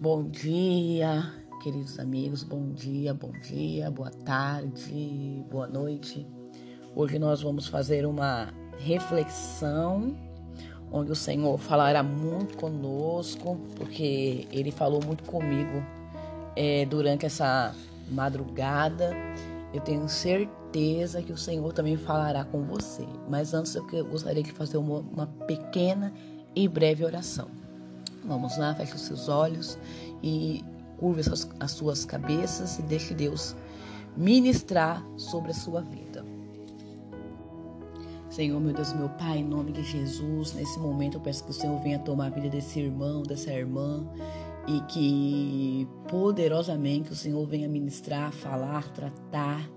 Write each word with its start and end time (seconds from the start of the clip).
Bom 0.00 0.28
dia, 0.28 1.28
queridos 1.60 1.98
amigos. 1.98 2.44
Bom 2.44 2.70
dia, 2.70 3.12
bom 3.12 3.32
dia, 3.32 3.90
boa 3.90 4.12
tarde, 4.12 5.44
boa 5.50 5.66
noite. 5.66 6.24
Hoje 6.94 7.18
nós 7.18 7.42
vamos 7.42 7.66
fazer 7.66 8.06
uma 8.06 8.54
reflexão 8.78 10.16
onde 10.92 11.10
o 11.10 11.16
Senhor 11.16 11.58
falará 11.58 12.00
muito 12.00 12.56
conosco, 12.56 13.58
porque 13.74 14.46
Ele 14.52 14.70
falou 14.70 15.00
muito 15.04 15.24
comigo 15.24 15.84
é, 16.54 16.86
durante 16.86 17.26
essa 17.26 17.74
madrugada. 18.08 19.10
Eu 19.74 19.80
tenho 19.80 20.08
certeza 20.08 21.20
que 21.22 21.32
o 21.32 21.36
Senhor 21.36 21.72
também 21.72 21.96
falará 21.96 22.44
com 22.44 22.62
você. 22.62 23.04
Mas 23.28 23.52
antes 23.52 23.74
eu 23.74 23.84
gostaria 24.04 24.44
de 24.44 24.52
fazer 24.52 24.76
uma, 24.76 25.00
uma 25.00 25.26
pequena 25.26 26.14
e 26.54 26.68
breve 26.68 27.04
oração. 27.04 27.48
Vamos 28.24 28.56
lá, 28.58 28.74
feche 28.74 28.94
os 28.94 29.02
seus 29.02 29.28
olhos 29.28 29.78
e 30.22 30.64
curve 30.98 31.20
as, 31.20 31.48
as 31.60 31.70
suas 31.72 32.04
cabeças 32.04 32.78
e 32.78 32.82
deixe 32.82 33.14
Deus 33.14 33.54
ministrar 34.16 35.04
sobre 35.16 35.52
a 35.52 35.54
sua 35.54 35.80
vida. 35.80 36.24
Senhor, 38.30 38.60
meu 38.60 38.74
Deus, 38.74 38.92
meu 38.92 39.08
Pai, 39.10 39.38
em 39.38 39.44
nome 39.44 39.72
de 39.72 39.82
Jesus, 39.82 40.52
nesse 40.52 40.78
momento 40.78 41.16
eu 41.16 41.20
peço 41.20 41.44
que 41.44 41.50
o 41.50 41.54
Senhor 41.54 41.80
venha 41.80 41.98
tomar 41.98 42.26
a 42.26 42.30
vida 42.30 42.48
desse 42.48 42.78
irmão, 42.78 43.22
dessa 43.22 43.52
irmã 43.52 44.06
e 44.66 44.80
que 44.82 45.88
poderosamente 46.08 47.10
o 47.10 47.16
Senhor 47.16 47.44
venha 47.46 47.68
ministrar, 47.68 48.30
falar, 48.32 48.86
tratar 48.90 49.68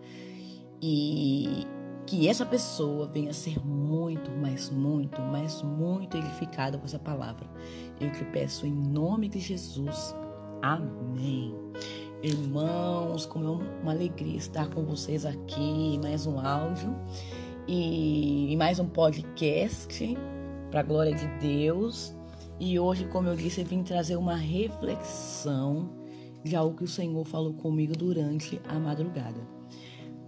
e 0.81 1.65
que 2.05 2.27
essa 2.27 2.45
pessoa 2.45 3.07
venha 3.07 3.33
ser 3.33 3.63
muito, 3.65 4.31
mas 4.31 4.69
muito, 4.69 5.21
mas 5.21 5.61
muito 5.61 6.17
edificada 6.17 6.77
com 6.77 6.85
essa 6.85 6.99
palavra. 6.99 7.47
Eu 7.99 8.11
te 8.11 8.23
peço 8.25 8.65
em 8.65 8.73
nome 8.73 9.29
de 9.29 9.39
Jesus. 9.39 10.15
Amém. 10.61 11.55
Irmãos, 12.23 13.25
como 13.25 13.45
é 13.45 13.81
uma 13.81 13.91
alegria 13.91 14.37
estar 14.37 14.69
com 14.69 14.83
vocês 14.83 15.25
aqui 15.25 15.61
em 15.61 15.99
mais 15.99 16.27
um 16.27 16.39
áudio 16.39 16.95
e 17.67 18.53
em 18.53 18.57
mais 18.57 18.79
um 18.79 18.87
podcast 18.87 20.17
para 20.69 20.81
a 20.81 20.83
glória 20.83 21.15
de 21.15 21.27
Deus. 21.39 22.15
E 22.59 22.79
hoje, 22.79 23.05
como 23.07 23.27
eu 23.27 23.35
disse, 23.35 23.61
eu 23.61 23.65
vim 23.65 23.81
trazer 23.81 24.15
uma 24.17 24.35
reflexão 24.35 25.89
de 26.43 26.55
algo 26.55 26.77
que 26.77 26.83
o 26.83 26.87
Senhor 26.87 27.25
falou 27.25 27.53
comigo 27.53 27.95
durante 27.95 28.61
a 28.67 28.79
madrugada. 28.79 29.60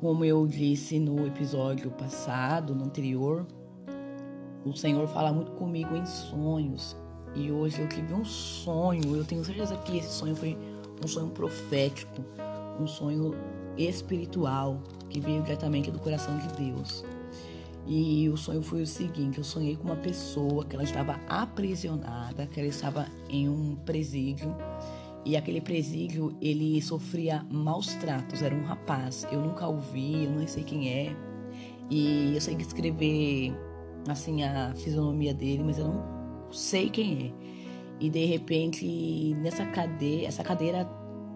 Como 0.04 0.26
eu 0.26 0.46
disse 0.46 1.00
no 1.00 1.26
episódio 1.26 1.90
passado, 1.90 2.76
no 2.76 2.84
anterior, 2.84 3.48
o 4.66 4.76
Senhor 4.76 5.08
fala 5.08 5.32
muito 5.32 5.54
comigo 5.54 5.96
em 5.96 6.06
sonhos. 6.06 6.94
E 7.34 7.50
hoje 7.50 7.80
eu 7.80 7.88
tive 7.88 8.14
um 8.14 8.26
sonho, 8.26 9.16
eu 9.16 9.24
tenho 9.24 9.46
certeza 9.46 9.78
que 9.78 10.00
esse 10.00 10.10
sonho 10.10 10.36
foi 10.36 10.58
um 11.02 11.08
sonho 11.08 11.30
profético, 11.30 12.22
um 12.82 12.86
sonho 12.86 13.34
espiritual 13.78 14.78
que 15.10 15.22
veio 15.22 15.42
diretamente 15.42 15.90
do 15.90 16.00
coração 16.00 16.38
de 16.38 16.50
Deus. 16.50 17.06
E 17.88 18.28
o 18.28 18.36
sonho 18.36 18.62
foi 18.62 18.82
o 18.82 18.86
seguinte: 18.86 19.38
eu 19.38 19.44
sonhei 19.46 19.78
com 19.78 19.86
uma 19.86 19.96
pessoa 19.96 20.66
que 20.66 20.76
ela 20.76 20.84
estava 20.84 21.18
aprisionada, 21.30 22.46
que 22.46 22.60
ela 22.60 22.68
estava 22.68 23.08
em 23.30 23.48
um 23.48 23.78
presídio 23.86 24.54
e 25.26 25.38
aquele 25.38 25.62
presídio, 25.62 26.36
ele 26.42 26.82
sofria 26.82 27.46
maus 27.50 27.94
tratos, 27.96 28.42
era 28.42 28.54
um 28.54 28.64
rapaz. 28.64 29.26
Eu 29.32 29.40
nunca 29.40 29.68
ouvi, 29.68 30.26
eu 30.26 30.32
não 30.32 30.46
sei 30.48 30.64
quem 30.64 30.90
é. 30.90 31.16
E 31.90 32.34
eu 32.36 32.42
sei 32.42 32.56
descrever, 32.56 33.54
assim, 34.08 34.44
a 34.44 34.74
fisionomia 34.76 35.34
dele, 35.34 35.64
mas 35.64 35.78
eu 35.78 35.88
não 35.88 36.52
sei 36.52 36.90
quem 36.90 37.28
é. 37.28 37.32
E 38.02 38.10
de 38.10 38.26
repente, 38.26 39.34
nessa 39.36 39.66
cadeia, 39.66 40.28
essa 40.28 40.44
cadeira 40.44 40.80
era 40.80 40.90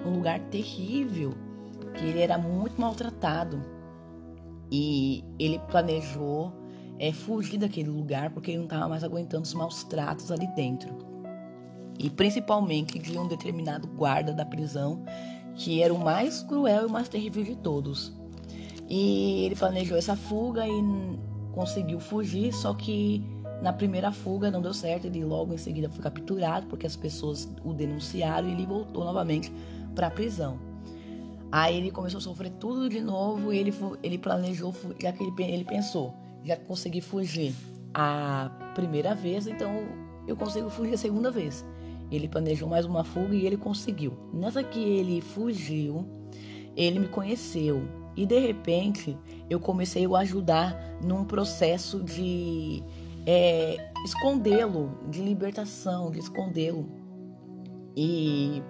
um 0.05 0.15
lugar 0.15 0.39
terrível, 0.49 1.33
que 1.93 2.05
ele 2.05 2.19
era 2.19 2.37
muito 2.37 2.79
maltratado. 2.79 3.61
E 4.69 5.23
ele 5.39 5.59
planejou 5.59 6.51
é, 6.99 7.13
fugir 7.13 7.57
daquele 7.57 7.89
lugar 7.89 8.31
porque 8.31 8.51
ele 8.51 8.57
não 8.57 8.65
estava 8.65 8.89
mais 8.89 9.01
aguentando 9.01 9.43
os 9.43 9.53
maus 9.53 9.85
tratos 9.85 10.29
ali 10.29 10.45
dentro 10.55 11.06
e 11.97 12.09
principalmente 12.09 12.99
de 12.99 13.17
um 13.17 13.27
determinado 13.27 13.87
guarda 13.87 14.33
da 14.33 14.45
prisão, 14.45 15.03
que 15.55 15.81
era 15.81 15.93
o 15.93 15.99
mais 15.99 16.43
cruel 16.43 16.83
e 16.83 16.85
o 16.85 16.89
mais 16.89 17.09
terrível 17.09 17.43
de 17.43 17.55
todos. 17.55 18.13
E 18.89 19.45
ele 19.45 19.55
planejou 19.55 19.97
essa 19.97 20.15
fuga 20.15 20.65
e 20.67 20.71
conseguiu 21.51 21.99
fugir, 21.99 22.53
só 22.53 22.73
que 22.73 23.25
na 23.61 23.73
primeira 23.73 24.11
fuga 24.11 24.51
não 24.51 24.61
deu 24.61 24.73
certo, 24.73 25.05
ele 25.05 25.23
logo 25.25 25.53
em 25.53 25.57
seguida 25.57 25.89
foi 25.89 26.03
capturado 26.03 26.67
porque 26.67 26.85
as 26.85 26.95
pessoas 26.95 27.49
o 27.63 27.73
denunciaram 27.73 28.47
e 28.47 28.51
ele 28.51 28.65
voltou 28.65 29.03
novamente 29.03 29.51
para 29.95 30.07
a 30.07 30.11
prisão. 30.11 30.59
Aí 31.51 31.77
ele 31.77 31.91
começou 31.91 32.19
a 32.19 32.21
sofrer 32.21 32.51
tudo 32.51 32.89
de 32.89 33.01
novo 33.01 33.51
e 33.51 33.57
ele, 33.57 33.73
ele 34.03 34.17
planejou, 34.17 34.75
já 35.01 35.11
que 35.11 35.23
ele, 35.23 35.33
ele 35.51 35.63
pensou, 35.63 36.13
já 36.43 36.55
consegui 36.55 37.01
fugir 37.01 37.53
a 37.93 38.51
primeira 38.75 39.15
vez, 39.15 39.47
então 39.47 39.71
eu 40.27 40.35
consigo 40.35 40.69
fugir 40.69 40.93
a 40.93 40.97
segunda 40.97 41.31
vez. 41.31 41.65
Ele 42.11 42.27
planejou 42.27 42.67
mais 42.67 42.85
uma 42.85 43.03
fuga 43.03 43.35
e 43.35 43.45
ele 43.45 43.57
conseguiu. 43.57 44.13
Nessa 44.33 44.63
que 44.63 44.79
ele 44.79 45.21
fugiu, 45.21 46.05
ele 46.75 46.99
me 46.99 47.07
conheceu 47.07 47.83
e 48.15 48.25
de 48.25 48.39
repente 48.39 49.17
eu 49.49 49.59
comecei 49.59 50.05
a 50.05 50.17
ajudar 50.19 50.75
num 51.03 51.23
processo 51.23 52.03
de 52.03 52.83
é, 53.25 53.91
escondê-lo, 54.03 54.97
de 55.09 55.21
libertação, 55.21 56.09
de 56.09 56.19
escondê-lo. 56.19 56.89
E 57.95 58.63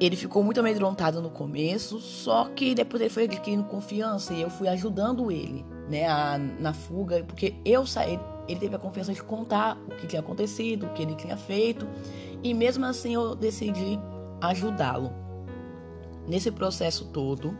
ele 0.00 0.16
ficou 0.16 0.42
muito 0.42 0.60
amedrontado 0.60 1.20
no 1.20 1.30
começo, 1.30 2.00
só 2.00 2.46
que 2.46 2.74
depois 2.74 3.00
ele 3.00 3.10
foi 3.10 3.24
adquirindo 3.24 3.64
confiança 3.64 4.32
e 4.32 4.42
eu 4.42 4.50
fui 4.50 4.66
ajudando 4.68 5.30
ele, 5.30 5.64
né, 5.88 6.08
a, 6.08 6.38
na 6.38 6.72
fuga, 6.72 7.22
porque 7.24 7.54
eu 7.64 7.86
saí, 7.86 8.18
ele 8.52 8.60
teve 8.60 8.76
a 8.76 8.78
confiança 8.78 9.12
de 9.12 9.22
contar 9.22 9.76
o 9.86 9.96
que 9.96 10.06
tinha 10.06 10.20
acontecido, 10.20 10.86
o 10.86 10.90
que 10.90 11.02
ele 11.02 11.14
tinha 11.14 11.36
feito, 11.36 11.86
e 12.42 12.54
mesmo 12.54 12.84
assim 12.84 13.14
eu 13.14 13.34
decidi 13.34 13.98
ajudá-lo. 14.40 15.12
Nesse 16.26 16.50
processo 16.50 17.06
todo, 17.06 17.56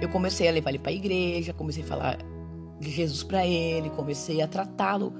eu 0.00 0.08
comecei 0.08 0.48
a 0.48 0.52
levar 0.52 0.70
ele 0.70 0.78
para 0.78 0.90
a 0.90 0.94
igreja, 0.94 1.52
comecei 1.52 1.82
a 1.82 1.86
falar 1.86 2.18
de 2.80 2.90
Jesus 2.90 3.22
para 3.22 3.46
ele, 3.46 3.90
comecei 3.90 4.40
a 4.40 4.48
tratá-lo, 4.48 5.12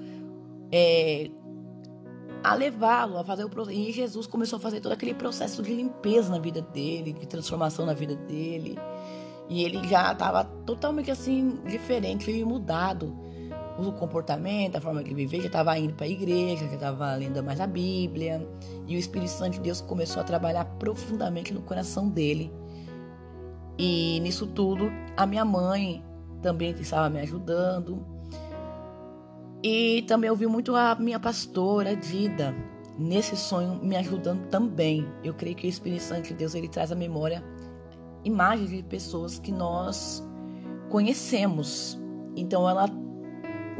é, 0.73 1.31
a 2.43 2.55
levá-lo 2.55 3.19
a 3.19 3.25
fazer 3.25 3.45
o 3.45 3.51
processo. 3.51 3.77
E 3.77 3.93
Jesus 3.93 4.27
começou 4.27 4.57
a 4.57 4.61
fazer 4.61 4.81
todo 4.81 4.93
aquele 4.93 5.15
processo 5.15 5.63
de 5.63 5.75
limpeza 5.75 6.31
na 6.31 6.39
vida 6.39 6.63
dele, 6.63 7.13
de 7.13 7.27
transformação 7.27 7.85
na 7.85 7.93
vida 7.93 8.17
dele. 8.17 8.79
E 9.49 9.65
ele 9.65 9.87
já 9.89 10.13
estava 10.13 10.45
totalmente 10.45 11.11
assim, 11.11 11.59
diferente 11.67 12.31
e 12.31 12.45
mudado 12.45 13.30
o 13.79 13.93
comportamento, 13.93 14.77
a 14.77 14.81
forma 14.81 15.03
de 15.03 15.15
viver, 15.15 15.41
já 15.41 15.47
estava 15.47 15.79
indo 15.79 15.95
para 15.95 16.07
a 16.07 16.09
igreja, 16.09 16.67
já 16.67 16.75
estava 16.75 17.15
lendo 17.15 17.43
mais 17.43 17.61
a 17.61 17.67
Bíblia. 17.67 18.47
E 18.87 18.97
o 18.97 18.99
Espírito 18.99 19.31
Santo 19.31 19.55
de 19.55 19.61
Deus 19.61 19.81
começou 19.81 20.21
a 20.21 20.25
trabalhar 20.25 20.65
profundamente 20.79 21.53
no 21.53 21.63
coração 21.63 22.09
dele. 22.09 22.53
E 23.79 24.21
nisso 24.21 24.47
tudo, 24.47 24.91
a 25.17 25.25
minha 25.25 25.45
mãe 25.45 26.05
também 26.43 26.71
estava 26.73 27.09
me 27.09 27.21
ajudando. 27.21 28.05
E 29.63 30.03
também 30.03 30.31
ouvi 30.31 30.47
muito 30.47 30.75
a 30.75 30.95
minha 30.95 31.21
pastora, 31.21 31.95
Dida, 31.95 32.55
nesse 32.99 33.37
sonho 33.37 33.79
me 33.83 33.97
ajudando 33.97 34.49
também. 34.49 35.07
Eu 35.23 35.35
creio 35.35 35.57
que 35.57 35.67
o 35.67 35.71
Espírito 35.71 36.03
Santo 36.03 36.29
de 36.29 36.35
Deus 36.35 36.55
ele 36.55 36.69
traz 36.69 36.91
à 36.93 36.95
memória 36.95 37.43
imagens 38.25 38.71
de 38.71 38.83
pessoas 38.83 39.39
que 39.39 39.53
nós 39.53 40.23
conhecemos. 40.89 41.99
Então 42.37 42.69
ela 42.69 42.89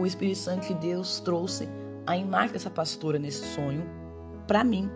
o 0.01 0.07
Espírito 0.07 0.39
Santo 0.39 0.67
de 0.69 0.75
Deus 0.75 1.21
trouxe 1.21 1.69
a 2.07 2.17
imagem 2.17 2.53
dessa 2.53 2.71
pastora 2.71 3.19
nesse 3.19 3.45
sonho 3.55 3.85
para 4.47 4.65
mim. 4.65 4.91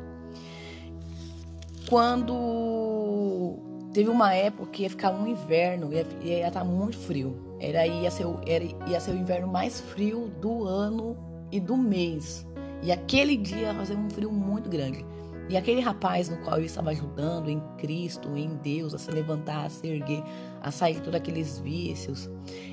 Quando 1.89 3.59
teve 3.93 4.09
uma 4.09 4.33
época 4.35 4.71
que 4.71 4.83
ia 4.83 4.91
ficar 4.91 5.11
um 5.13 5.27
inverno, 5.27 5.93
ia, 5.93 6.07
ia 6.23 6.49
estar 6.49 6.61
tá 6.61 6.65
muito 6.65 6.97
frio. 6.97 7.37
Era, 7.61 7.87
ia, 7.87 8.11
ser, 8.11 8.27
era, 8.47 8.65
ia 8.89 8.99
ser 8.99 9.13
o 9.13 9.17
inverno 9.17 9.47
mais 9.47 9.81
frio 9.81 10.33
do 10.41 10.65
ano 10.65 11.17
e 11.53 11.61
do 11.61 11.77
mês. 11.77 12.47
E 12.83 12.91
aquele 12.91 13.37
dia 13.37 13.69
ia 13.69 13.75
fazer 13.75 13.97
um 13.97 14.09
frio 14.11 14.33
muito 14.33 14.69
grande. 14.71 15.05
E 15.49 15.57
aquele 15.57 15.81
rapaz 15.81 16.29
no 16.29 16.39
qual 16.39 16.59
eu 16.59 16.65
estava 16.65 16.91
ajudando 16.91 17.51
em 17.51 17.61
Cristo, 17.77 18.37
em 18.37 18.57
Deus, 18.57 18.95
a 18.95 18.99
se 18.99 19.11
levantar, 19.11 19.67
a 19.67 19.71
se 19.71 19.87
erguer, 19.87 20.23
a 20.63 20.71
sair 20.71 20.95
de 20.95 21.01
todos 21.03 21.21
aqueles 21.21 21.59
vícios, 21.59 22.31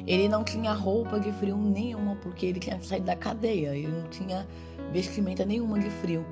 ele 0.07 0.29
não 0.29 0.43
tinha 0.43 0.71
roupa 0.71 1.19
de 1.19 1.31
frio 1.33 1.57
nenhuma, 1.57 2.15
porque 2.17 2.45
ele 2.45 2.59
tinha 2.59 2.81
saído 2.81 3.05
da 3.05 3.15
cadeia, 3.15 3.75
ele 3.75 3.87
não 3.87 4.07
tinha 4.09 4.47
vestimenta 4.91 5.45
nenhuma 5.45 5.79
de 5.79 5.89
frio. 5.89 6.25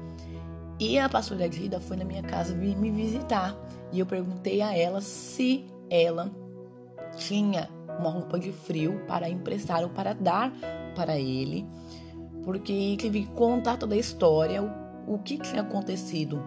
E 0.79 0.97
a 0.97 1.09
pastora 1.09 1.49
Dida 1.49 1.79
foi 1.81 1.97
na 1.97 2.05
minha 2.05 2.23
casa 2.23 2.55
me 2.55 2.89
visitar. 2.89 3.53
E 3.91 3.99
eu 3.99 4.05
perguntei 4.05 4.61
a 4.61 4.73
ela 4.75 5.01
se 5.01 5.65
ela 5.89 6.31
tinha 7.17 7.69
uma 7.99 8.11
roupa 8.11 8.39
de 8.39 8.53
frio 8.53 9.03
para 9.05 9.29
emprestar 9.29 9.83
ou 9.83 9.89
para 9.89 10.13
dar 10.13 10.53
para 10.95 11.19
ele 11.19 11.67
porque 12.43 12.95
tive 12.97 13.23
que 13.23 13.31
contar 13.33 13.77
toda 13.77 13.95
a 13.95 13.97
história, 13.97 14.63
o, 15.07 15.17
que 15.17 15.37
tinha 15.37 15.61
acontecido. 15.61 16.43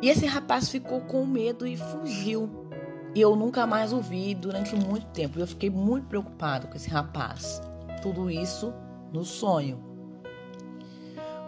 E 0.00 0.08
esse 0.08 0.26
rapaz 0.26 0.68
ficou 0.68 1.00
com 1.00 1.24
medo 1.24 1.66
e 1.66 1.76
fugiu. 1.76 2.48
E 3.14 3.20
eu 3.20 3.36
nunca 3.36 3.66
mais 3.66 3.92
o 3.92 4.00
vi 4.00 4.34
durante 4.34 4.74
muito 4.74 5.06
tempo. 5.06 5.38
Eu 5.38 5.46
fiquei 5.46 5.70
muito 5.70 6.06
preocupado 6.06 6.68
com 6.68 6.76
esse 6.76 6.90
rapaz. 6.90 7.62
Tudo 8.02 8.30
isso 8.30 8.72
no 9.12 9.24
sonho. 9.24 9.94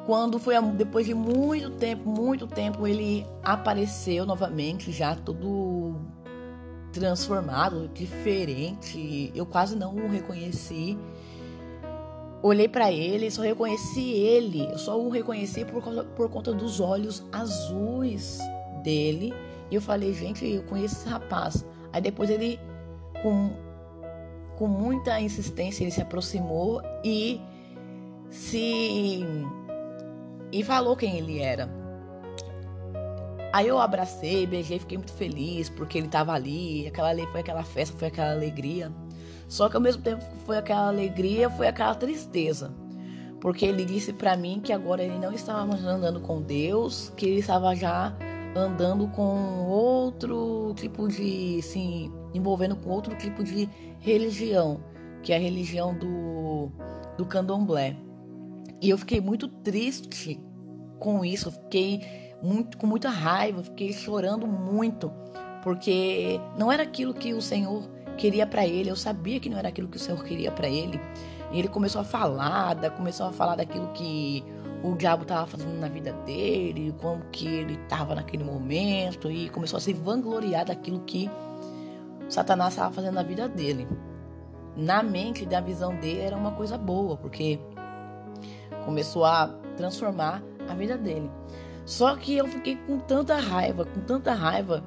Quando 0.07 0.39
foi 0.39 0.55
depois 0.73 1.05
de 1.05 1.15
muito 1.15 1.71
tempo, 1.71 2.09
muito 2.09 2.47
tempo, 2.47 2.87
ele 2.87 3.27
apareceu 3.43 4.25
novamente, 4.25 4.93
já 4.93 5.17
todo 5.17 5.97
transformado, 6.93 7.89
diferente. 7.93 9.33
Eu 9.35 9.45
quase 9.45 9.75
não 9.75 9.97
o 9.97 10.09
reconheci. 10.09 10.97
Olhei 12.47 12.69
para 12.69 12.93
ele, 12.93 13.29
só 13.29 13.43
reconheci 13.43 14.09
ele. 14.09 14.69
Eu 14.71 14.79
só 14.79 14.97
o 14.97 15.11
reconheci 15.11 15.65
por, 15.65 15.83
por 16.15 16.31
conta 16.31 16.53
dos 16.53 16.79
olhos 16.79 17.25
azuis 17.33 18.39
dele. 18.85 19.35
E 19.69 19.75
eu 19.75 19.83
falei, 19.83 20.15
gente, 20.15 20.47
eu 20.47 20.63
conheço 20.63 20.95
esse 20.95 21.09
rapaz. 21.09 21.67
Aí 21.93 22.01
depois 22.01 22.31
ele, 22.31 22.61
com, 23.21 23.51
com 24.57 24.69
muita 24.69 25.21
insistência, 25.21 25.83
ele 25.83 25.91
se 25.91 26.01
aproximou 26.01 26.81
e 27.05 27.41
se 28.31 29.27
e 30.53 30.63
falou 30.63 30.97
quem 30.97 31.19
ele 31.19 31.41
era. 31.41 31.69
Aí 33.53 33.67
eu 33.67 33.81
abracei, 33.81 34.47
beijei, 34.47 34.79
fiquei 34.79 34.99
muito 34.99 35.15
feliz 35.15 35.69
porque 35.69 35.99
ele 35.99 36.07
estava 36.07 36.33
ali. 36.33 36.87
Aquela 36.87 37.13
foi 37.27 37.41
aquela 37.41 37.65
festa, 37.65 37.99
foi 37.99 38.07
aquela 38.07 38.31
alegria. 38.31 38.93
Só 39.49 39.69
que 39.69 39.77
ao 39.77 39.83
mesmo 39.83 40.03
tempo 40.03 40.25
foi 40.45 40.59
aquela 40.59 40.89
alegria, 40.89 41.49
foi 41.49 41.69
aquela 41.69 41.95
tristeza. 41.95 42.73
Porque 43.41 43.65
ele 43.65 43.85
disse 43.85 44.13
para 44.13 44.37
mim 44.37 44.61
que 44.63 44.73
agora 44.73 45.03
ele 45.03 45.19
não 45.19 45.33
estava 45.33 45.65
mais 45.65 45.85
andando 45.85 46.21
com 46.21 46.41
Deus, 46.41 47.13
que 47.17 47.27
ele 47.27 47.41
estava 47.41 47.75
já 47.75 48.17
andando 48.57 49.07
com 49.09 49.67
outro 49.67 50.73
tipo 50.77 51.07
de, 51.09 51.59
assim, 51.61 52.13
envolvendo 52.33 52.75
com 52.77 52.91
outro 52.91 53.15
tipo 53.17 53.45
de 53.45 53.69
religião, 54.01 54.81
que 55.23 55.33
é 55.33 55.37
a 55.37 55.41
religião 55.41 55.95
do, 55.95 56.71
do 57.17 57.27
candomblé. 57.27 57.97
E 58.81 58.91
eu 58.91 58.99
fiquei 58.99 59.21
muito 59.21 59.49
triste 59.49 60.41
com 60.99 61.25
isso, 61.25 61.51
fiquei 61.51 62.01
muito 62.43 62.77
com 62.79 62.87
muita 62.87 63.09
raiva, 63.11 63.63
fiquei 63.63 63.93
chorando 63.93 64.47
muito, 64.47 65.13
porque 65.63 66.41
não 66.59 66.71
era 66.71 66.83
aquilo 66.83 67.15
que 67.15 67.35
o 67.35 67.43
Senhor 67.43 67.89
queria 68.17 68.47
para 68.47 68.67
ele. 68.67 68.91
Eu 68.91 68.97
sabia 68.97 69.39
que 69.39 69.49
não 69.49 69.59
era 69.59 69.69
aquilo 69.69 69.89
que 69.89 69.97
o 69.97 70.01
Senhor 70.01 70.23
queria 70.25 70.51
para 70.51 70.69
ele. 70.69 71.01
E 71.53 71.59
ele 71.59 71.69
começou 71.69 72.01
a 72.01 72.05
falar, 72.05 72.77
começou 72.93 73.27
a 73.27 73.33
falar 73.33 73.57
daquilo 73.57 73.89
que 73.93 74.45
o 74.83 74.95
diabo 74.95 75.23
estava 75.23 75.47
fazendo 75.47 75.79
na 75.79 75.89
vida 75.89 76.13
dele, 76.25 76.95
como 77.01 77.23
que 77.31 77.47
ele 77.47 77.75
estava 77.75 78.15
naquele 78.15 78.45
momento 78.45 79.31
e 79.31 79.49
começou 79.51 79.77
a 79.79 79.81
se 79.81 79.93
vangloriar 79.93 80.65
daquilo 80.65 81.01
que 81.01 81.31
Satanás 82.29 82.75
estava 82.75 82.93
fazendo 82.93 83.15
na 83.15 83.23
vida 83.23 83.49
dele. 83.49 83.89
Na 84.77 85.03
mente, 85.03 85.47
da 85.47 85.61
visão 85.61 85.95
dele, 85.97 86.21
era 86.21 86.37
uma 86.37 86.53
coisa 86.53 86.77
boa, 86.77 87.17
porque 87.17 87.59
começou 88.85 89.25
a 89.25 89.49
transformar 89.77 90.43
a 90.69 90.75
vida 90.75 90.99
dele. 90.99 91.31
Só 91.85 92.17
que 92.17 92.37
eu 92.37 92.47
fiquei 92.49 92.77
com 92.77 92.99
tanta 92.99 93.37
raiva, 93.37 93.85
com 93.85 94.01
tanta 94.01 94.35
raiva, 94.35 94.83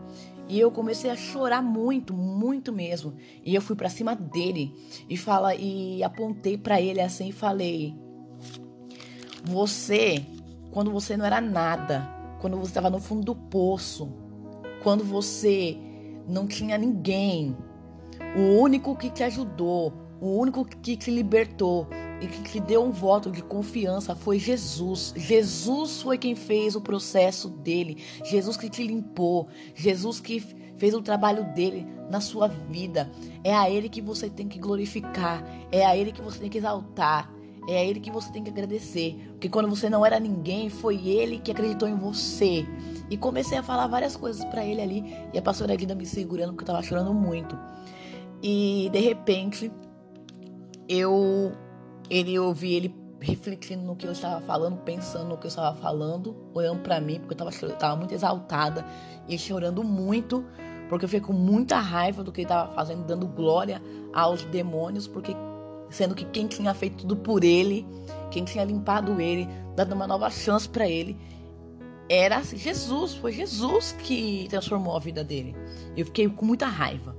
e 0.50 0.60
eu 0.60 0.72
comecei 0.72 1.12
a 1.12 1.16
chorar 1.16 1.62
muito, 1.62 2.12
muito 2.14 2.74
mesmo. 2.74 3.14
E 3.46 3.54
eu 3.54 3.62
fui 3.62 3.76
para 3.76 3.88
cima 3.88 4.16
dele 4.16 4.74
e 5.08 5.16
fala 5.16 5.54
e 5.54 6.04
apontei 6.04 6.58
para 6.58 6.82
ele 6.82 7.00
assim 7.00 7.30
e 7.30 7.32
falei: 7.32 7.96
"Você, 9.44 10.26
quando 10.72 10.92
você 10.92 11.16
não 11.16 11.26
era 11.26 11.40
nada, 11.40 12.02
quando 12.42 12.58
você 12.58 12.72
estava 12.72 12.90
no 12.90 13.00
fundo 13.00 13.24
do 13.24 13.36
poço, 13.36 14.12
quando 14.82 15.04
você 15.04 15.78
não 16.28 16.48
tinha 16.48 16.78
ninguém, 16.78 17.56
o 18.36 18.60
único 18.60 18.96
que 18.96 19.12
te 19.12 19.24
ajudou, 19.24 19.94
o 20.20 20.36
único 20.36 20.66
que 20.66 20.98
te 20.98 21.12
libertou, 21.12 21.88
e 22.22 22.28
que 22.28 22.42
te 22.44 22.60
deu 22.60 22.84
um 22.84 22.92
voto 22.92 23.32
de 23.32 23.42
confiança 23.42 24.16
foi 24.16 24.40
Jesus. 24.40 25.14
Jesus 25.16 26.02
foi 26.02 26.18
quem 26.18 26.36
fez 26.36 26.76
o 26.76 26.82
processo 26.82 27.50
dele. 27.50 27.98
Jesus 28.24 28.58
que 28.58 28.70
te 28.70 28.86
limpou. 28.86 29.48
Jesus 29.74 30.20
que 30.20 30.40
fez 30.78 30.94
o 30.94 31.02
trabalho 31.02 31.44
dele 31.54 31.86
na 32.10 32.20
sua 32.20 32.48
vida. 32.48 33.10
É 33.44 33.56
a 33.56 33.70
ele 33.70 33.90
que 33.90 34.02
você 34.02 34.30
tem 34.30 34.48
que 34.48 34.60
glorificar. 34.60 35.44
É 35.72 35.86
a 35.86 35.96
ele 35.96 36.12
que 36.12 36.22
você 36.22 36.40
tem 36.40 36.50
que 36.50 36.58
exaltar. 36.58 37.32
É 37.68 37.78
a 37.78 37.84
ele 37.84 38.00
que 38.00 38.10
você 38.10 38.32
tem 38.32 38.44
que 38.44 38.50
agradecer. 38.50 39.16
Porque 39.32 39.48
quando 39.48 39.70
você 39.70 39.90
não 39.90 40.06
era 40.06 40.20
ninguém, 40.20 40.70
foi 40.70 41.08
ele 41.08 41.40
que 41.40 41.52
acreditou 41.52 41.88
em 41.88 41.96
você. 41.96 42.66
E 43.10 43.18
comecei 43.18 43.58
a 43.58 43.64
falar 43.64 43.88
várias 43.88 44.16
coisas 44.16 44.44
para 44.46 44.66
ele 44.66 44.82
ali. 44.82 45.04
E 45.34 45.38
a 45.38 45.42
pastora 45.42 45.76
Guida 45.76 45.96
me 45.96 46.06
segurando 46.06 46.54
porque 46.54 46.64
eu 46.64 46.68
tava 46.68 46.82
chorando 46.82 47.14
muito. 47.14 47.58
E 48.42 48.90
de 48.92 49.00
repente, 49.00 49.72
eu 50.88 51.52
ele 52.10 52.34
eu 52.34 52.46
ouvi 52.46 52.74
ele 52.74 52.96
refletindo 53.22 53.84
no 53.84 53.96
que 53.96 54.08
eu 54.08 54.12
estava 54.12 54.40
falando, 54.42 54.78
pensando 54.78 55.30
no 55.30 55.38
que 55.38 55.46
eu 55.46 55.50
estava 55.50 55.76
falando, 55.78 56.36
olhando 56.54 56.82
para 56.82 57.00
mim, 57.02 57.20
porque 57.20 57.42
eu 57.42 57.70
estava 57.70 57.96
muito 57.96 58.14
exaltada 58.14 58.86
e 59.28 59.38
chorando 59.38 59.84
muito, 59.84 60.46
porque 60.88 61.06
eu 61.06 61.10
fiquei 61.10 61.26
com 61.26 61.34
muita 61.34 61.78
raiva 61.80 62.24
do 62.24 62.32
que 62.32 62.42
ele 62.42 62.46
estava 62.46 62.72
fazendo, 62.74 63.04
dando 63.06 63.28
glória 63.28 63.82
aos 64.14 64.44
demônios, 64.46 65.08
porque 65.08 65.36
sendo 65.90 66.16
que 66.16 66.26
quem 66.26 66.48
tinha 66.48 66.74
feito 66.74 67.00
tudo 67.00 67.18
por 67.18 67.44
ele, 67.44 67.86
quem 68.32 68.46
tinha 68.46 68.64
limpado 68.64 69.20
ele, 69.20 69.48
dando 69.76 69.94
uma 69.94 70.08
nova 70.08 70.30
chance 70.30 70.68
para 70.68 70.88
ele, 70.88 71.18
era 72.08 72.38
assim, 72.38 72.58
Jesus, 72.58 73.14
foi 73.16 73.34
Jesus 73.34 73.96
que 74.04 74.48
transformou 74.50 74.96
a 74.96 75.00
vida 75.00 75.24
dele. 75.24 75.56
Eu 75.96 76.06
fiquei 76.06 76.28
com 76.28 76.46
muita 76.46 76.66
raiva. 76.66 77.16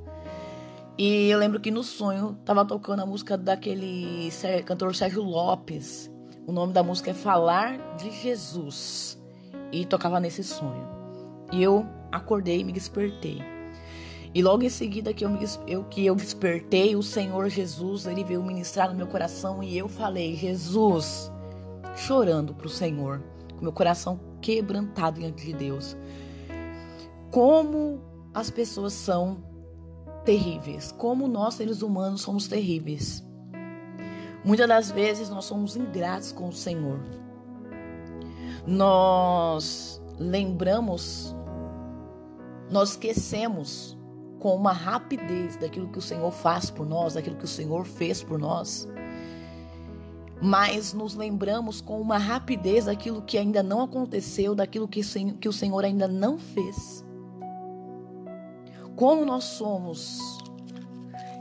E 1.02 1.30
eu 1.30 1.38
lembro 1.38 1.58
que 1.58 1.70
no 1.70 1.82
sonho 1.82 2.36
tava 2.44 2.62
tocando 2.62 3.00
a 3.00 3.06
música 3.06 3.34
daquele 3.34 4.28
cantor 4.66 4.94
Sérgio 4.94 5.22
Lopes. 5.22 6.10
O 6.46 6.52
nome 6.52 6.74
da 6.74 6.82
música 6.82 7.12
é 7.12 7.14
Falar 7.14 7.96
de 7.96 8.10
Jesus. 8.10 9.18
E 9.72 9.86
tocava 9.86 10.20
nesse 10.20 10.44
sonho. 10.44 10.86
E 11.50 11.62
eu 11.62 11.86
acordei 12.12 12.60
e 12.60 12.64
me 12.64 12.70
despertei. 12.70 13.40
E 14.34 14.42
logo 14.42 14.62
em 14.62 14.68
seguida 14.68 15.14
que 15.14 15.24
eu, 15.24 15.30
me, 15.30 15.38
eu, 15.66 15.84
que 15.84 16.04
eu 16.04 16.14
despertei, 16.14 16.94
o 16.94 17.02
Senhor 17.02 17.48
Jesus, 17.48 18.04
ele 18.04 18.22
veio 18.22 18.42
ministrar 18.42 18.90
no 18.90 18.94
meu 18.94 19.06
coração 19.06 19.62
e 19.62 19.78
eu 19.78 19.88
falei, 19.88 20.36
Jesus, 20.36 21.32
chorando 21.96 22.52
para 22.52 22.66
o 22.66 22.70
Senhor, 22.70 23.22
com 23.56 23.62
meu 23.62 23.72
coração 23.72 24.20
quebrantado 24.42 25.18
diante 25.18 25.46
de 25.46 25.54
Deus. 25.54 25.96
Como 27.30 28.02
as 28.34 28.50
pessoas 28.50 28.92
são 28.92 29.48
terríveis, 30.24 30.92
como 30.92 31.26
nós 31.26 31.54
seres 31.54 31.82
humanos 31.82 32.22
somos 32.22 32.46
terríveis. 32.48 33.24
Muitas 34.44 34.68
das 34.68 34.90
vezes 34.90 35.28
nós 35.28 35.44
somos 35.44 35.76
ingratos 35.76 36.32
com 36.32 36.48
o 36.48 36.52
Senhor. 36.52 36.98
Nós 38.66 40.00
lembramos, 40.18 41.34
nós 42.70 42.90
esquecemos 42.90 43.98
com 44.38 44.54
uma 44.54 44.72
rapidez 44.72 45.56
daquilo 45.56 45.88
que 45.88 45.98
o 45.98 46.02
Senhor 46.02 46.30
faz 46.30 46.70
por 46.70 46.86
nós, 46.86 47.14
daquilo 47.14 47.36
que 47.36 47.44
o 47.44 47.48
Senhor 47.48 47.84
fez 47.84 48.22
por 48.22 48.38
nós. 48.38 48.88
Mas 50.42 50.94
nos 50.94 51.14
lembramos 51.14 51.82
com 51.82 52.00
uma 52.00 52.16
rapidez 52.16 52.86
daquilo 52.86 53.20
que 53.20 53.36
ainda 53.36 53.62
não 53.62 53.82
aconteceu, 53.82 54.54
daquilo 54.54 54.88
que 54.88 55.48
o 55.48 55.52
Senhor 55.52 55.84
ainda 55.84 56.08
não 56.08 56.38
fez 56.38 57.04
como 58.96 59.24
nós 59.24 59.44
somos 59.44 60.18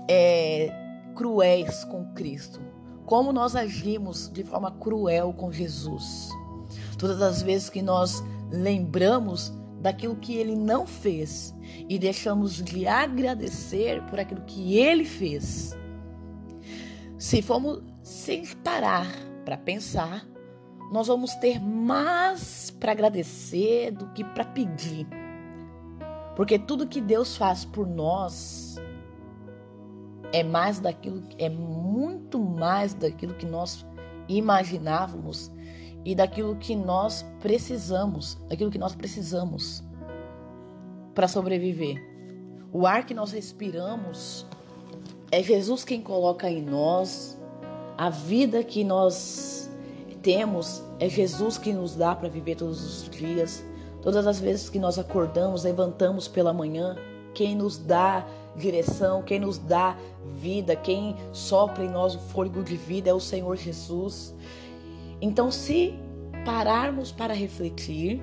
é, 0.10 0.70
cruéis 1.16 1.84
com 1.86 2.06
Cristo, 2.14 2.60
como 3.06 3.32
nós 3.34 3.56
agimos 3.56 4.30
de 4.30 4.44
forma 4.44 4.72
cruel 4.72 5.34
com 5.34 5.52
Jesus. 5.52 6.30
Todas 6.98 7.22
as 7.22 7.42
vezes 7.42 7.70
que 7.70 7.82
nós 7.82 8.24
lembramos 8.52 9.54
daquilo 9.82 10.16
que 10.16 10.36
ele 10.36 10.56
não 10.56 10.86
fez 10.86 11.54
e 11.88 11.98
deixamos 11.98 12.62
de 12.62 12.88
agradecer 12.88 14.02
por 14.04 14.20
aquilo 14.20 14.42
que 14.42 14.78
ele 14.78 15.06
fez. 15.06 15.78
Se 17.18 17.42
formos 17.42 17.82
sem 18.02 18.46
parar 18.64 19.08
para 19.46 19.58
pensar, 19.58 20.26
nós 20.92 21.08
vamos 21.08 21.34
ter 21.36 21.60
mais 21.60 22.72
para 22.72 22.92
agradecer 22.92 23.92
do 23.92 24.08
que 24.08 24.24
para 24.24 24.46
pedir. 24.46 25.08
Porque 26.40 26.58
tudo 26.58 26.88
que 26.88 27.02
Deus 27.02 27.36
faz 27.36 27.66
por 27.66 27.86
nós 27.86 28.78
é 30.32 30.42
mais 30.42 30.80
daquilo, 30.80 31.22
é 31.38 31.50
muito 31.50 32.40
mais 32.40 32.94
daquilo 32.94 33.34
que 33.34 33.46
nós 33.46 33.86
imaginávamos 34.30 35.52
e 36.06 36.16
daquilo 36.16 36.56
que 36.56 36.78
nós 36.78 37.26
precisamos, 37.42 38.36
daquilo 38.48 38.72
que 38.72 38.78
nós 38.78 38.96
precisamos 38.96 39.84
para 41.14 41.28
sobreviver. 41.28 42.02
O 42.72 42.88
ar 42.88 43.06
que 43.06 43.14
nós 43.14 43.34
respiramos 43.34 44.46
é 45.34 45.44
Jesus 45.44 45.84
quem 45.84 46.02
coloca 46.02 46.50
em 46.50 46.62
nós, 46.62 47.38
a 47.98 48.10
vida 48.10 48.64
que 48.64 48.86
nós 48.86 49.70
temos, 50.22 50.82
é 51.02 51.10
Jesus 51.10 51.58
que 51.58 51.74
nos 51.74 51.98
dá 51.98 52.16
para 52.16 52.30
viver 52.30 52.56
todos 52.56 52.82
os 52.82 53.10
dias. 53.10 53.62
Todas 54.02 54.26
as 54.26 54.40
vezes 54.40 54.70
que 54.70 54.80
nós 54.80 54.98
acordamos, 54.98 55.64
levantamos 55.64 56.28
pela 56.28 56.54
manhã, 56.54 56.96
quem 57.34 57.56
nos 57.56 57.78
dá 57.78 58.26
direção, 58.56 59.22
quem 59.22 59.40
nos 59.40 59.58
dá 59.58 59.98
vida, 60.36 60.76
quem 60.76 61.16
sopra 61.32 61.84
em 61.84 61.90
nós 61.90 62.16
o 62.16 62.20
fôlego 62.20 62.64
de 62.64 62.76
vida 62.76 63.10
é 63.10 63.14
o 63.14 63.20
Senhor 63.20 63.56
Jesus. 63.56 64.34
Então, 65.22 65.52
se 65.52 65.94
pararmos 66.46 67.12
para 67.12 67.34
refletir, 67.34 68.22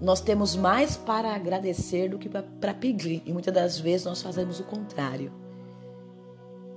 nós 0.00 0.20
temos 0.20 0.54
mais 0.54 0.96
para 0.96 1.34
agradecer 1.34 2.08
do 2.08 2.18
que 2.18 2.28
para 2.28 2.74
pedir. 2.74 3.22
E 3.24 3.32
muitas 3.32 3.52
das 3.52 3.78
vezes 3.78 4.06
nós 4.06 4.22
fazemos 4.22 4.60
o 4.60 4.64
contrário. 4.64 5.32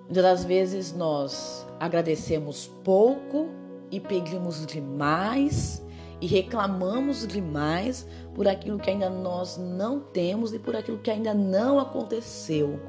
Muitas 0.05 0.23
das 0.23 0.43
vezes 0.43 0.93
nós 0.93 1.65
agradecemos 1.79 2.67
pouco 2.83 3.49
e 3.91 3.99
pedimos 3.99 4.65
demais 4.65 5.83
e 6.21 6.27
reclamamos 6.27 7.25
demais 7.25 8.07
por 8.33 8.47
aquilo 8.47 8.79
que 8.79 8.89
ainda 8.89 9.09
nós 9.09 9.57
não 9.57 9.99
temos 9.99 10.53
e 10.53 10.59
por 10.59 10.75
aquilo 10.75 10.97
que 10.97 11.11
ainda 11.11 11.33
não 11.33 11.79
aconteceu. 11.79 12.79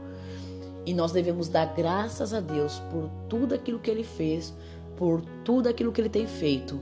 E 0.84 0.94
nós 0.94 1.12
devemos 1.12 1.48
dar 1.48 1.66
graças 1.74 2.32
a 2.32 2.40
Deus 2.40 2.80
por 2.90 3.08
tudo 3.28 3.54
aquilo 3.54 3.78
que 3.78 3.90
Ele 3.90 4.04
fez, 4.04 4.54
por 4.96 5.22
tudo 5.44 5.68
aquilo 5.68 5.92
que 5.92 6.00
Ele 6.00 6.08
tem 6.08 6.26
feito, 6.26 6.80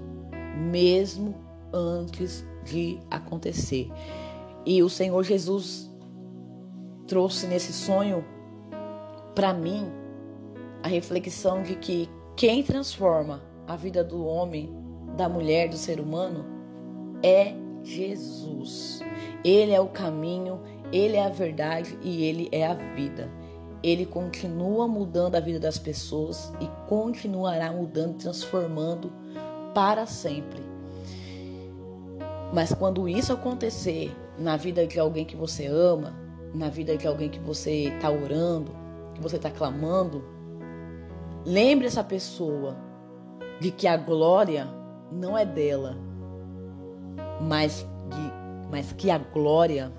mesmo 0.56 1.34
antes 1.72 2.44
de 2.64 2.98
acontecer. 3.10 3.90
E 4.64 4.82
o 4.82 4.88
Senhor 4.88 5.22
Jesus 5.24 5.90
trouxe 7.06 7.46
nesse 7.46 7.72
sonho 7.72 8.24
para 9.34 9.52
mim 9.52 9.86
a 10.82 10.88
reflexão 10.88 11.62
de 11.62 11.74
que 11.74 12.08
quem 12.36 12.62
transforma 12.62 13.42
a 13.66 13.76
vida 13.76 14.04
do 14.04 14.24
homem, 14.24 14.72
da 15.18 15.28
mulher, 15.28 15.68
do 15.68 15.76
ser 15.76 16.00
humano 16.00 16.46
é 17.22 17.52
Jesus. 17.82 19.00
Ele 19.44 19.72
é 19.72 19.80
o 19.80 19.88
caminho, 19.88 20.60
ele 20.92 21.16
é 21.16 21.26
a 21.26 21.28
verdade 21.28 21.98
e 22.02 22.24
ele 22.24 22.48
é 22.52 22.64
a 22.64 22.74
vida. 22.74 23.28
Ele 23.82 24.06
continua 24.06 24.86
mudando 24.86 25.34
a 25.34 25.40
vida 25.40 25.58
das 25.58 25.78
pessoas 25.78 26.52
e 26.60 26.68
continuará 26.88 27.72
mudando, 27.72 28.16
transformando 28.16 29.12
para 29.74 30.06
sempre. 30.06 30.62
Mas 32.52 32.72
quando 32.72 33.08
isso 33.08 33.32
acontecer 33.32 34.16
na 34.38 34.56
vida 34.56 34.86
de 34.86 35.00
alguém 35.00 35.24
que 35.24 35.36
você 35.36 35.66
ama, 35.66 36.14
na 36.54 36.68
vida 36.68 36.96
de 36.96 37.06
alguém 37.06 37.28
que 37.28 37.40
você 37.40 37.88
está 37.88 38.10
orando, 38.10 38.72
que 39.14 39.20
você 39.20 39.36
está 39.36 39.50
clamando, 39.50 40.24
lembre 41.44 41.86
essa 41.88 42.04
pessoa 42.04 42.76
de 43.60 43.70
que 43.70 43.86
a 43.86 43.96
glória 43.96 44.77
não 45.10 45.36
é 45.36 45.44
dela, 45.44 45.96
mas, 47.40 47.86
de, 48.08 48.70
mas 48.70 48.92
que 48.92 49.10
a 49.10 49.18
glória 49.18 49.92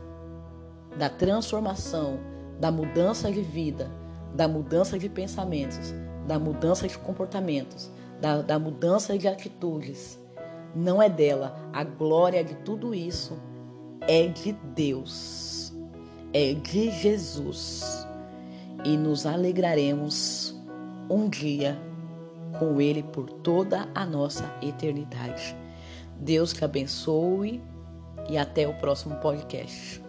da 0.97 1.09
transformação, 1.09 2.19
da 2.59 2.71
mudança 2.71 3.31
de 3.31 3.41
vida, 3.41 3.89
da 4.33 4.47
mudança 4.47 4.97
de 4.97 5.09
pensamentos, 5.09 5.93
da 6.27 6.37
mudança 6.37 6.87
de 6.87 6.97
comportamentos, 6.97 7.89
da, 8.21 8.41
da 8.41 8.59
mudança 8.59 9.17
de 9.17 9.27
atitudes, 9.27 10.19
não 10.75 11.01
é 11.01 11.09
dela. 11.09 11.55
A 11.73 11.83
glória 11.83 12.43
de 12.43 12.55
tudo 12.55 12.93
isso 12.93 13.37
é 14.01 14.27
de 14.27 14.53
Deus, 14.75 15.73
é 16.33 16.53
de 16.53 16.91
Jesus. 16.91 18.05
E 18.85 18.95
nos 18.95 19.25
alegraremos 19.25 20.55
um 21.09 21.27
dia 21.27 21.77
com 22.59 22.81
Ele 22.81 23.01
por 23.01 23.29
toda 23.29 23.87
a 23.95 24.05
nossa 24.05 24.53
eternidade. 24.61 25.55
Deus 26.19 26.53
te 26.53 26.65
abençoe 26.65 27.61
e 28.29 28.37
até 28.37 28.67
o 28.67 28.73
próximo 28.75 29.15
podcast. 29.15 30.08